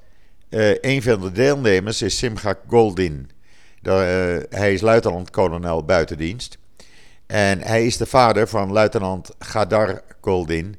uh, 0.48 0.75
een 0.80 1.02
van 1.02 1.20
de 1.20 1.32
deelnemers 1.32 2.02
is 2.02 2.18
Simcha 2.18 2.58
Goldin. 2.68 3.30
De, 3.80 3.90
uh, 4.50 4.58
hij 4.58 4.72
is 4.72 4.80
luitenant-kolonel 4.80 5.84
buitendienst. 5.84 6.58
En 7.26 7.60
hij 7.60 7.86
is 7.86 7.96
de 7.96 8.06
vader 8.06 8.48
van 8.48 8.72
luitenant 8.72 9.30
Gadar 9.38 10.02
Goldin, 10.20 10.76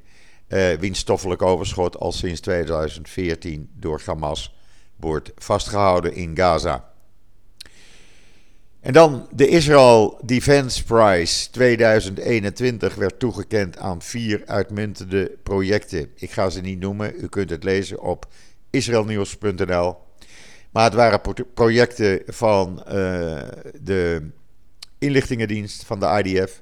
uh, 0.47 0.73
wiens 0.73 0.99
stoffelijk 0.99 1.41
overschot 1.41 1.97
al 1.97 2.11
sinds 2.11 2.39
2014 2.39 3.69
door 3.73 4.01
Hamas 4.05 4.55
wordt 4.95 5.31
vastgehouden 5.35 6.13
in 6.13 6.37
Gaza. 6.37 6.86
En 8.87 8.93
dan 8.93 9.27
de 9.31 9.47
Israel 9.47 10.19
Defense 10.23 10.83
Prize 10.83 11.49
2021 11.49 12.95
werd 12.95 13.19
toegekend 13.19 13.77
aan 13.77 14.01
vier 14.01 14.43
uitmuntende 14.45 15.31
projecten. 15.43 16.11
Ik 16.15 16.31
ga 16.31 16.49
ze 16.49 16.61
niet 16.61 16.79
noemen, 16.79 17.13
u 17.23 17.27
kunt 17.27 17.49
het 17.49 17.63
lezen 17.63 18.01
op 18.01 18.27
israelnieuws.nl. 18.69 19.95
Maar 20.71 20.83
het 20.83 20.93
waren 20.93 21.21
projecten 21.53 22.21
van 22.25 22.83
uh, 22.87 22.93
de 23.81 24.29
inlichtingendienst 24.97 25.85
van 25.85 25.99
de 25.99 26.21
IDF. 26.23 26.61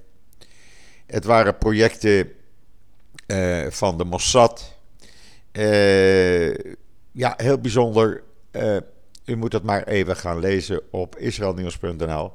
Het 1.05 1.25
waren 1.25 1.57
projecten 1.57 2.31
uh, 3.27 3.65
van 3.69 3.97
de 3.97 4.05
Mossad. 4.05 4.77
Uh, 5.53 6.53
ja, 7.11 7.33
heel 7.37 7.59
bijzonder. 7.59 8.23
U 9.25 9.35
moet 9.35 9.51
dat 9.51 9.63
maar 9.63 9.83
even 9.83 10.15
gaan 10.15 10.39
lezen 10.39 10.81
op 10.91 11.17
israelnieuws.nl. 11.17 12.31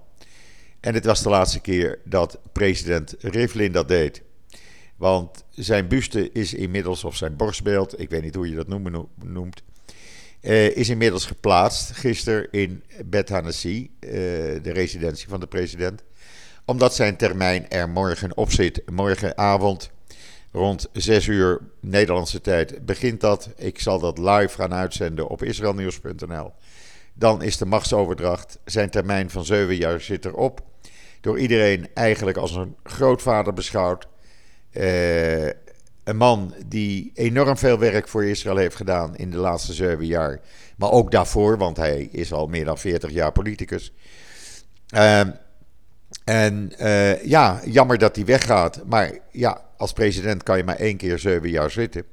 En 0.80 0.92
dit 0.92 1.04
was 1.04 1.23
de 1.23 1.28
laatste 1.28 1.61
keer 1.61 1.99
dat 2.04 2.38
president 2.52 3.14
Rivlin 3.18 3.73
dat 3.73 3.88
deed. 3.88 4.23
Want 4.97 5.44
zijn 5.50 5.88
buste 5.88 6.32
is 6.32 6.54
inmiddels, 6.54 7.04
of 7.04 7.16
zijn 7.16 7.37
borstbeeld, 7.37 8.00
ik 8.00 8.11
weet 8.11 8.23
niet 8.23 8.35
hoe 8.35 8.49
je 8.49 8.54
dat 8.54 8.68
noemt, 9.25 9.62
uh, 10.42 10.76
is 10.76 10.88
inmiddels 10.88 11.26
geplaatst 11.26 11.90
gisteren 11.90 12.49
in 12.50 12.82
Bet 13.04 13.28
Hanassi, 13.28 13.90
uh, 14.00 14.11
de 14.62 14.73
residentie 14.73 15.28
van 15.28 15.40
de 15.40 15.47
president. 15.47 16.02
Omdat 16.64 16.94
zijn 16.94 17.16
termijn 17.16 17.70
er 17.70 17.88
morgen 17.88 18.37
op 18.37 18.50
zit. 18.50 18.82
Morgenavond 18.90 19.90
rond 20.52 20.88
6 20.92 21.26
uur 21.26 21.61
Nederlandse 21.80 22.40
tijd 22.40 22.87
begint 22.87 23.20
dat. 23.20 23.50
Ik 23.56 23.80
zal 23.80 23.99
dat 23.99 24.18
live 24.18 24.54
gaan 24.54 24.75
uitzenden 24.75 25.28
op 25.28 25.42
israelnieuws.nl. 25.42 26.52
Dan 27.20 27.42
is 27.42 27.56
de 27.56 27.66
machtsoverdracht, 27.66 28.58
zijn 28.64 28.90
termijn 28.90 29.30
van 29.30 29.44
zeven 29.44 29.76
jaar 29.76 30.00
zit 30.00 30.24
erop. 30.24 30.62
Door 31.20 31.38
iedereen 31.38 31.88
eigenlijk 31.94 32.36
als 32.36 32.54
een 32.54 32.76
grootvader 32.82 33.52
beschouwd. 33.52 34.08
Uh, 34.72 35.46
een 36.04 36.16
man 36.16 36.54
die 36.66 37.10
enorm 37.14 37.56
veel 37.56 37.78
werk 37.78 38.08
voor 38.08 38.24
Israël 38.24 38.56
heeft 38.56 38.76
gedaan 38.76 39.16
in 39.16 39.30
de 39.30 39.36
laatste 39.36 39.72
zeven 39.72 40.06
jaar. 40.06 40.40
Maar 40.76 40.90
ook 40.90 41.10
daarvoor, 41.10 41.58
want 41.58 41.76
hij 41.76 42.08
is 42.12 42.32
al 42.32 42.46
meer 42.46 42.64
dan 42.64 42.78
40 42.78 43.10
jaar 43.10 43.32
politicus. 43.32 43.92
Uh, 44.94 45.20
en 46.24 46.72
uh, 46.78 47.24
ja, 47.24 47.60
jammer 47.64 47.98
dat 47.98 48.16
hij 48.16 48.24
weggaat. 48.24 48.82
Maar 48.86 49.18
ja, 49.32 49.64
als 49.76 49.92
president 49.92 50.42
kan 50.42 50.56
je 50.56 50.64
maar 50.64 50.76
één 50.76 50.96
keer 50.96 51.18
zeven 51.18 51.50
jaar 51.50 51.70
zitten. 51.70 52.04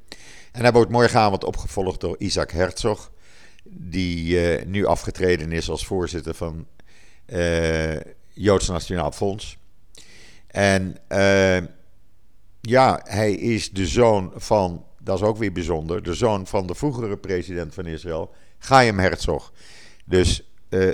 En 0.51 0.61
hij 0.61 0.71
wordt 0.71 0.91
morgenavond 0.91 1.43
opgevolgd 1.43 2.01
door 2.01 2.15
Isaac 2.17 2.51
Herzog 2.51 3.11
die 3.69 4.57
uh, 4.57 4.65
nu 4.65 4.85
afgetreden 4.85 5.51
is 5.51 5.69
als 5.69 5.85
voorzitter 5.85 6.33
van 6.33 6.67
uh, 7.27 7.95
Joods 8.33 8.67
Nationaal 8.67 9.11
Fonds. 9.11 9.57
En 10.47 10.97
uh, 11.09 11.57
ja, 12.61 13.01
hij 13.03 13.33
is 13.33 13.71
de 13.71 13.87
zoon 13.87 14.31
van, 14.35 14.85
dat 14.99 15.17
is 15.17 15.23
ook 15.23 15.37
weer 15.37 15.51
bijzonder, 15.51 16.03
de 16.03 16.13
zoon 16.13 16.47
van 16.47 16.67
de 16.67 16.75
vroegere 16.75 17.17
president 17.17 17.73
van 17.73 17.85
Israël, 17.85 18.33
Chaim 18.59 18.99
Herzog. 18.99 19.53
Dus 20.05 20.43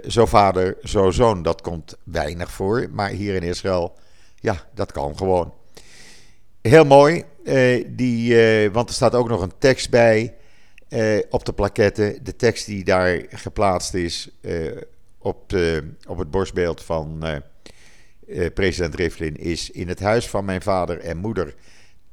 zo 0.08 0.26
vader, 0.26 0.78
zo 0.84 1.12
zoon, 1.12 1.44
dat 1.44 1.62
komt 1.62 1.98
weinig 2.04 2.52
voor. 2.52 2.88
Maar 2.92 3.10
hier 3.10 3.36
in 3.36 3.44
Israël, 3.44 3.96
ja, 4.40 4.68
dat 4.74 4.92
kan 4.92 5.18
gewoon. 5.18 5.54
Heel 6.62 6.86
mooi, 6.86 7.24
die, 7.88 8.70
want 8.72 8.90
er 8.90 8.96
staat 8.96 9.16
ook 9.16 9.30
nog 9.30 9.42
een 9.42 9.58
tekst 9.58 9.90
bij 9.90 10.34
uh, 10.94 11.20
op 11.30 11.46
de 11.46 11.54
plaketten. 11.54 12.24
De 12.24 12.36
tekst 12.36 12.66
die 12.66 12.84
daar 12.84 13.26
geplaatst 13.30 13.94
is 13.94 14.30
uh, 14.42 14.72
op, 15.18 15.54
op 16.08 16.18
het 16.18 16.32
borstbeeld 16.32 16.84
van 16.84 17.28
uh, 18.28 18.46
president 18.54 18.96
Rivlin 18.96 19.36
is: 19.36 19.70
In 19.70 19.88
het 19.88 20.00
huis 20.00 20.28
van 20.30 20.46
mijn 20.46 20.62
vader 20.62 21.00
en 21.00 21.18
moeder 21.18 21.56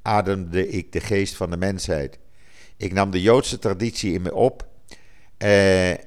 ademde 0.03 0.69
ik 0.69 0.93
de 0.93 1.01
geest 1.01 1.37
van 1.37 1.51
de 1.51 1.57
mensheid. 1.57 2.19
Ik 2.77 2.93
nam 2.93 3.11
de 3.11 3.21
Joodse 3.21 3.59
traditie 3.59 4.13
in 4.13 4.23
me 4.23 4.35
op, 4.35 4.67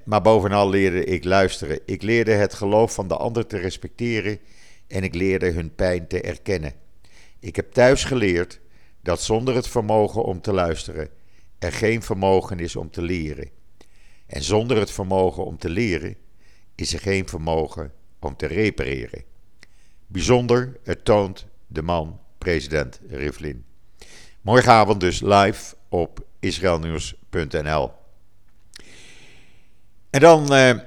maar 0.03 0.21
bovenal 0.21 0.69
leerde 0.69 1.05
ik 1.05 1.23
luisteren. 1.23 1.79
Ik 1.85 2.01
leerde 2.01 2.31
het 2.31 2.53
geloof 2.53 2.93
van 2.93 3.07
de 3.07 3.17
ander 3.17 3.47
te 3.47 3.57
respecteren 3.57 4.39
en 4.87 5.03
ik 5.03 5.15
leerde 5.15 5.51
hun 5.51 5.75
pijn 5.75 6.07
te 6.07 6.21
erkennen. 6.21 6.73
Ik 7.39 7.55
heb 7.55 7.71
thuis 7.71 8.03
geleerd 8.03 8.59
dat 9.01 9.21
zonder 9.21 9.55
het 9.55 9.67
vermogen 9.67 10.23
om 10.23 10.41
te 10.41 10.53
luisteren 10.53 11.09
er 11.63 11.73
geen 11.73 12.01
vermogen 12.01 12.59
is 12.59 12.75
om 12.75 12.89
te 12.89 13.01
leren. 13.01 13.49
En 14.25 14.43
zonder 14.43 14.77
het 14.77 14.91
vermogen 14.91 15.45
om 15.45 15.57
te 15.57 15.69
leren 15.69 16.15
is 16.75 16.93
er 16.93 16.99
geen 16.99 17.27
vermogen 17.27 17.91
om 18.19 18.35
te 18.35 18.45
repareren. 18.45 19.23
Bijzonder, 20.07 20.77
het 20.83 21.05
toont 21.05 21.45
de 21.67 21.81
man, 21.81 22.19
president 22.37 22.99
Rivlin. 23.07 23.65
Morgenavond 24.41 24.99
dus 24.99 25.21
live 25.21 25.75
op 25.89 26.25
israelnieuws.nl. 26.39 27.91
En 30.09 30.19
dan, 30.19 30.53
eh, 30.53 30.79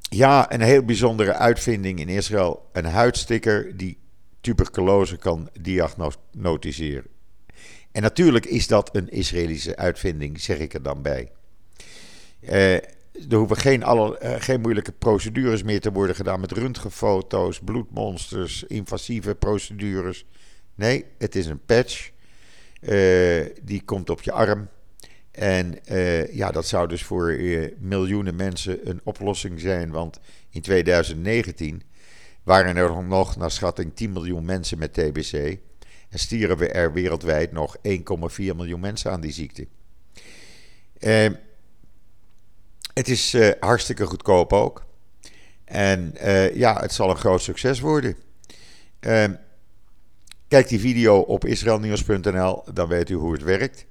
ja, 0.00 0.52
een 0.52 0.60
heel 0.60 0.84
bijzondere 0.84 1.34
uitvinding 1.34 2.00
in 2.00 2.08
Israël. 2.08 2.68
Een 2.72 2.84
huidsticker 2.84 3.76
die 3.76 3.98
tuberculose 4.40 5.16
kan 5.16 5.48
diagnosticeren. 5.60 7.13
En 7.94 8.02
natuurlijk 8.02 8.46
is 8.46 8.66
dat 8.66 8.96
een 8.96 9.08
Israëlische 9.08 9.76
uitvinding, 9.76 10.40
zeg 10.40 10.58
ik 10.58 10.74
er 10.74 10.82
dan 10.82 11.02
bij. 11.02 11.30
Uh, 12.40 12.74
er 12.74 13.36
hoeven 13.36 13.56
geen, 13.56 13.82
alle, 13.82 14.20
uh, 14.22 14.34
geen 14.38 14.60
moeilijke 14.60 14.92
procedures 14.92 15.62
meer 15.62 15.80
te 15.80 15.92
worden 15.92 16.16
gedaan 16.16 16.40
met 16.40 16.52
röntgenfoto's, 16.52 17.60
bloedmonsters, 17.60 18.64
invasieve 18.64 19.34
procedures. 19.34 20.26
Nee, 20.74 21.04
het 21.18 21.34
is 21.34 21.46
een 21.46 21.64
patch. 21.64 22.10
Uh, 22.80 23.46
die 23.62 23.82
komt 23.84 24.10
op 24.10 24.22
je 24.22 24.32
arm. 24.32 24.68
En 25.30 25.78
ja, 26.32 26.50
dat 26.50 26.66
zou 26.66 26.88
dus 26.88 27.04
voor 27.04 27.38
miljoenen 27.78 28.36
mensen 28.36 28.90
een 28.90 29.00
oplossing 29.04 29.60
zijn. 29.60 29.90
Want 29.90 30.20
in 30.50 30.60
2019 30.60 31.82
waren 32.42 32.76
er 32.76 33.04
nog 33.04 33.36
naar 33.36 33.50
schatting 33.50 33.94
10 33.94 34.12
miljoen 34.12 34.44
mensen 34.44 34.78
met 34.78 34.92
TBC. 34.92 35.58
En 36.14 36.20
stierven 36.20 36.74
er 36.74 36.92
wereldwijd 36.92 37.52
nog 37.52 37.76
1,4 37.76 37.82
miljoen 38.36 38.80
mensen 38.80 39.10
aan 39.10 39.20
die 39.20 39.32
ziekte. 39.32 39.66
Uh, 40.98 41.26
het 42.92 43.08
is 43.08 43.34
uh, 43.34 43.50
hartstikke 43.60 44.06
goedkoop 44.06 44.52
ook. 44.52 44.84
En 45.64 46.14
uh, 46.16 46.54
ja, 46.54 46.80
het 46.80 46.92
zal 46.92 47.10
een 47.10 47.16
groot 47.16 47.42
succes 47.42 47.80
worden. 47.80 48.16
Uh, 49.00 49.24
kijk 50.48 50.68
die 50.68 50.80
video 50.80 51.18
op 51.18 51.44
israelnieuws.nl, 51.44 52.62
dan 52.72 52.88
weet 52.88 53.10
u 53.10 53.14
hoe 53.14 53.32
het 53.32 53.42
werkt. 53.42 53.86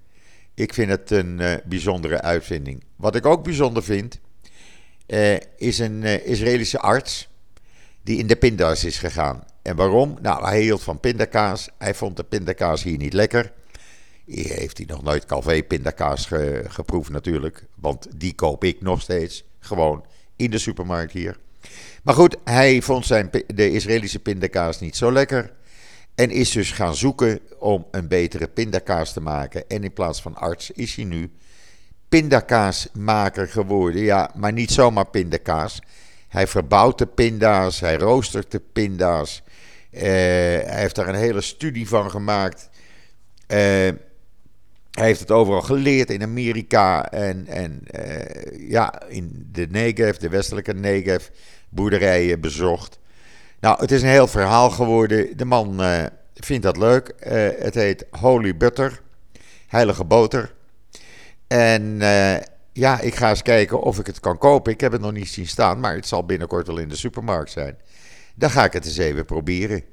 Ik 0.53 0.73
vind 0.73 0.89
het 0.89 1.11
een 1.11 1.39
uh, 1.39 1.53
bijzondere 1.65 2.21
uitvinding. 2.21 2.83
Wat 2.95 3.15
ik 3.15 3.25
ook 3.25 3.43
bijzonder 3.43 3.83
vind, 3.83 4.19
is 5.57 5.79
een 5.79 6.03
Israëlische 6.25 6.79
arts 6.79 7.29
die 8.01 8.17
in 8.17 8.27
de 8.27 8.35
pinda's 8.35 8.83
is 8.83 8.97
gegaan. 8.97 9.43
En 9.63 9.75
waarom? 9.75 10.17
Nou, 10.21 10.45
hij 10.45 10.61
hield 10.61 10.83
van 10.83 10.99
pindakaas. 10.99 11.69
Hij 11.77 11.93
vond 11.93 12.17
de 12.17 12.23
pindakaas 12.23 12.83
hier 12.83 12.97
niet 12.97 13.13
lekker. 13.13 13.51
Heeft 14.25 14.77
hij 14.77 14.85
nog 14.89 15.03
nooit 15.03 15.25
Calvé 15.25 15.63
pindakaas 15.63 16.25
ge, 16.25 16.63
geproefd 16.67 17.09
natuurlijk. 17.09 17.65
Want 17.75 18.07
die 18.15 18.33
koop 18.33 18.63
ik 18.63 18.81
nog 18.81 19.01
steeds 19.01 19.43
gewoon 19.59 20.05
in 20.35 20.51
de 20.51 20.57
supermarkt 20.57 21.11
hier. 21.11 21.37
Maar 22.03 22.15
goed, 22.15 22.37
hij 22.43 22.81
vond 22.81 23.05
zijn, 23.05 23.29
de 23.47 23.71
Israëlische 23.71 24.19
pindakaas 24.19 24.79
niet 24.79 24.95
zo 24.95 25.11
lekker. 25.11 25.51
En 26.15 26.29
is 26.29 26.51
dus 26.51 26.71
gaan 26.71 26.95
zoeken 26.95 27.39
om 27.59 27.85
een 27.91 28.07
betere 28.07 28.47
pindakaas 28.47 29.13
te 29.13 29.21
maken. 29.21 29.69
En 29.69 29.83
in 29.83 29.93
plaats 29.93 30.21
van 30.21 30.35
arts 30.35 30.71
is 30.71 30.95
hij 30.95 31.05
nu 31.05 31.31
pindakaasmaker 32.09 33.47
geworden. 33.47 34.01
Ja, 34.01 34.31
maar 34.35 34.53
niet 34.53 34.71
zomaar 34.71 35.07
pindakaas. 35.07 35.81
Hij 36.27 36.47
verbouwt 36.47 36.97
de 36.97 37.05
pinda's, 37.05 37.79
hij 37.79 37.95
roostert 37.95 38.51
de 38.51 38.61
pinda's. 38.73 39.43
Uh, 39.93 40.01
hij 40.01 40.79
heeft 40.79 40.95
daar 40.95 41.07
een 41.07 41.15
hele 41.15 41.41
studie 41.41 41.87
van 41.87 42.11
gemaakt. 42.11 42.69
Uh, 43.47 43.57
hij 44.91 45.05
heeft 45.05 45.19
het 45.19 45.31
overal 45.31 45.61
geleerd 45.61 46.09
in 46.09 46.21
Amerika 46.21 47.11
en, 47.11 47.47
en 47.47 47.81
uh, 47.99 48.69
ja, 48.69 49.07
in 49.07 49.49
de 49.51 49.67
Negev, 49.69 50.17
de 50.17 50.29
westelijke 50.29 50.73
Negev, 50.73 51.27
boerderijen 51.69 52.41
bezocht. 52.41 52.99
Nou, 53.59 53.79
het 53.79 53.91
is 53.91 54.01
een 54.01 54.07
heel 54.07 54.27
verhaal 54.27 54.69
geworden. 54.69 55.37
De 55.37 55.45
man 55.45 55.81
vindt 56.33 56.63
dat 56.63 56.77
leuk. 56.77 57.13
Het 57.59 57.73
heet 57.73 58.05
Holy 58.11 58.57
Butter, 58.57 59.01
heilige 59.67 60.03
boter. 60.03 60.53
En 61.47 61.97
ja, 62.73 62.99
ik 62.99 63.15
ga 63.15 63.29
eens 63.29 63.41
kijken 63.41 63.81
of 63.81 63.99
ik 63.99 64.05
het 64.05 64.19
kan 64.19 64.37
kopen. 64.37 64.73
Ik 64.73 64.81
heb 64.81 64.91
het 64.91 65.01
nog 65.01 65.11
niet 65.11 65.29
zien 65.29 65.47
staan, 65.47 65.79
maar 65.79 65.95
het 65.95 66.07
zal 66.07 66.25
binnenkort 66.25 66.67
wel 66.67 66.77
in 66.77 66.89
de 66.89 66.95
supermarkt 66.95 67.51
zijn. 67.51 67.77
Dan 68.33 68.49
ga 68.49 68.63
ik 68.63 68.73
het 68.73 68.85
eens 68.85 68.97
even 68.97 69.25
proberen. 69.25 69.83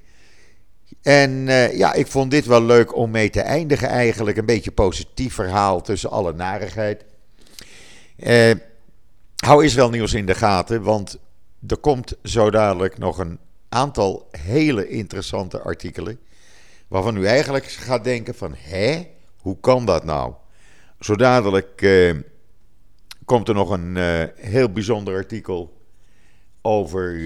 En 1.03 1.31
uh, 1.31 1.77
ja, 1.77 1.93
ik 1.93 2.07
vond 2.07 2.31
dit 2.31 2.47
wel 2.47 2.63
leuk 2.63 2.97
om 2.97 3.11
mee 3.11 3.31
te 3.31 3.41
eindigen 3.41 3.89
eigenlijk. 3.89 4.37
Een 4.37 4.47
beetje 4.47 4.71
positief 4.71 5.35
verhaal 5.35 5.81
tussen 5.81 6.11
alle 6.11 6.33
narigheid. 6.33 7.05
Uh, 8.17 8.53
hou 9.37 9.65
Israël 9.65 9.91
nieuws 9.91 10.15
in 10.15 10.27
de 10.27 10.35
gaten, 10.35 10.83
want 10.83 11.19
er 11.67 11.77
komt 11.77 12.17
zo 12.23 12.51
dadelijk 12.51 12.99
nog 12.99 13.19
een 13.19 13.39
aantal 13.69 14.29
hele 14.31 14.89
interessante 14.89 15.61
artikelen. 15.61 16.21
Waarvan 16.89 17.17
u 17.17 17.27
eigenlijk 17.27 17.65
gaat 17.65 18.05
denken 18.05 18.35
van, 18.35 18.55
hè, 18.57 19.07
hoe 19.37 19.57
kan 19.61 19.85
dat 19.85 20.05
nou? 20.05 20.35
Zo 21.01 21.17
dadelijk 21.17 21.83
uh, 21.83 22.15
komt 23.25 23.49
er 23.49 23.55
nog 23.55 23.71
een 23.71 23.97
heel 24.35 24.73
bijzonder 24.73 25.15
artikel 25.15 25.83
over 26.63 27.21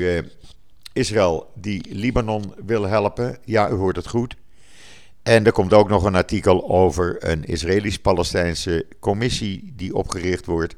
Israël 0.95 1.51
die 1.55 1.95
Libanon 1.95 2.55
wil 2.67 2.83
helpen. 2.83 3.39
Ja, 3.45 3.71
u 3.71 3.75
hoort 3.75 3.97
het 3.97 4.09
goed. 4.09 4.37
En 5.23 5.47
er 5.47 5.53
komt 5.53 5.73
ook 5.73 5.89
nog 5.89 6.05
een 6.05 6.15
artikel 6.15 6.69
over 6.69 7.17
een 7.19 7.45
Israëlisch-Palestijnse 7.45 8.87
commissie 9.01 9.73
die 9.77 9.95
opgericht 9.95 10.47
wordt, 10.47 10.77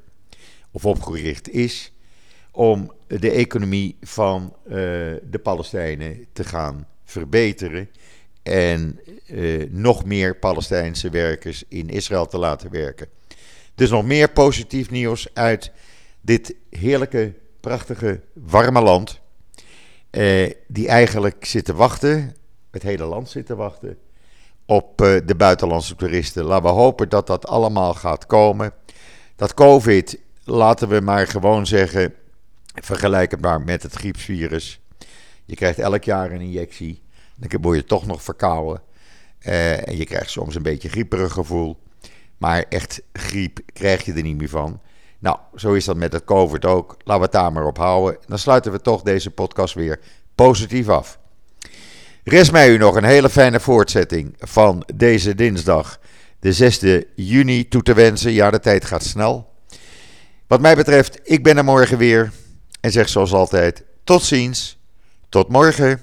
of 0.71 0.85
opgericht 0.85 1.49
is, 1.49 1.93
om 2.51 2.93
de 3.07 3.31
economie 3.31 3.97
van 4.01 4.57
uh, 4.67 4.73
de 5.31 5.41
Palestijnen 5.43 6.27
te 6.33 6.45
gaan 6.45 6.87
verbeteren 7.05 7.89
en 8.43 9.01
uh, 9.31 9.67
nog 9.71 10.05
meer 10.05 10.37
Palestijnse 10.37 11.11
werkers 11.11 11.65
in 11.69 11.89
Israël 11.89 12.27
te 12.27 12.39
laten 12.39 12.71
werken. 12.71 13.09
Dus 13.75 13.91
nog 13.91 14.05
meer 14.05 14.31
positief 14.31 14.91
nieuws 14.91 15.29
uit 15.35 15.73
dit 16.21 16.55
heerlijke, 16.71 17.35
prachtige, 17.61 18.21
warme 18.33 18.81
land. 18.81 19.21
Eh, 20.11 20.51
die 20.69 20.89
eigenlijk 20.89 21.45
zitten 21.45 21.75
wachten, 21.75 22.37
het 22.71 22.83
hele 22.83 23.05
land 23.05 23.29
zit 23.29 23.47
te 23.47 23.57
wachten, 23.57 23.99
op 24.67 25.01
eh, 25.01 25.17
de 25.25 25.35
buitenlandse 25.35 25.97
toeristen. 25.97 26.45
Laten 26.45 26.65
we 26.65 26.69
hopen 26.69 27.09
dat 27.09 27.27
dat 27.27 27.47
allemaal 27.47 27.95
gaat 27.95 28.27
komen. 28.27 28.73
Dat 29.37 29.55
COVID, 29.55 30.19
laten 30.45 30.89
we 30.89 31.01
maar 31.01 31.27
gewoon 31.27 31.67
zeggen, 31.67 32.15
vergelijkbaar 32.75 33.61
met 33.61 33.83
het 33.83 33.95
griepsvirus. 33.95 34.81
Je 35.45 35.55
krijgt 35.55 35.79
elk 35.79 36.05
jaar 36.05 36.31
een 36.31 36.41
injectie, 36.41 37.03
dan 37.35 37.61
word 37.61 37.77
je 37.77 37.85
toch 37.85 38.07
nog 38.07 38.23
verkouden. 38.23 38.83
Uh, 39.41 39.89
en 39.89 39.97
je 39.97 40.05
krijgt 40.05 40.31
soms 40.31 40.55
een 40.55 40.63
beetje 40.63 40.89
grieperig 40.89 41.33
gevoel. 41.33 41.77
Maar 42.39 42.65
echt 42.69 43.03
griep 43.13 43.59
krijg 43.73 44.05
je 44.05 44.13
er 44.13 44.23
niet 44.23 44.37
meer 44.37 44.49
van. 44.49 44.81
Nou, 45.19 45.39
zo 45.57 45.73
is 45.73 45.85
dat 45.85 45.97
met 45.97 46.13
het 46.13 46.25
COVID 46.25 46.65
ook. 46.65 46.97
Laten 46.99 47.17
we 47.17 47.23
het 47.23 47.33
daar 47.33 47.53
maar 47.53 47.67
op 47.67 47.79
houden. 47.79 48.19
Dan 48.27 48.39
sluiten 48.39 48.73
we 48.73 48.81
toch 48.81 49.03
deze 49.03 49.31
podcast 49.31 49.75
weer 49.75 50.01
positief 50.35 50.89
af. 50.89 51.19
Rest 52.25 52.53
mij 52.53 52.71
u 52.71 52.77
nog 52.77 52.97
een 52.97 53.05
hele 53.05 53.31
fijne 53.31 53.61
voortzetting 53.61 54.35
van 54.39 54.87
deze 54.95 55.35
dinsdag, 55.35 55.99
de 56.41 56.53
6 56.53 56.81
juni, 57.15 57.69
toe 57.69 57.83
te 57.83 57.95
wensen. 57.95 58.33
Ja, 58.33 58.51
de 58.51 58.61
tijd 58.61 58.85
gaat 58.85 59.05
snel. 59.05 59.55
Wat 60.47 60.61
mij 60.61 60.77
betreft, 60.77 61.21
ik 61.23 61.43
ben 61.43 61.57
er 61.57 61.65
morgen 61.65 61.99
weer. 61.99 62.33
En 62.81 62.91
zeg 62.91 63.09
zoals 63.09 63.33
altijd: 63.33 63.85
tot 64.05 64.23
ziens, 64.23 64.79
tot 65.29 65.49
morgen. 65.49 66.01